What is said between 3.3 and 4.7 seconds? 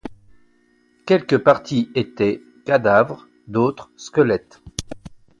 d’autres squelette.